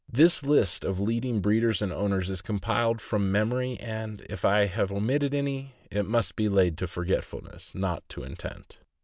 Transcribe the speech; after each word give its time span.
This 0.11 0.41
list 0.41 0.83
of 0.83 0.99
leading 0.99 1.41
breeders 1.41 1.79
and 1.79 1.91
owners 1.93 2.31
is 2.31 2.41
compiled 2.41 2.99
from 2.99 3.31
memory, 3.31 3.77
and 3.79 4.25
if 4.27 4.43
I 4.43 4.65
have 4.65 4.91
omitted 4.91 5.35
any, 5.35 5.75
it 5.91 6.07
must 6.07 6.35
be 6.35 6.49
laid 6.49 6.75
to 6.79 6.85
f 6.85 6.95
orgetf 6.95 7.31
ulness, 7.39 7.75
not 7.75 8.09
to 8.09 8.23
intent. 8.23 8.79